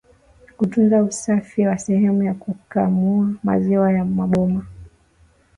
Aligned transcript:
Kutunza 0.57 1.03
usafi 1.03 1.67
wa 1.67 1.77
sehemu 1.77 2.23
ya 2.23 2.33
kukamulia 2.33 3.35
maziwa 3.43 3.91
na 3.91 4.05
maboma 4.05 4.65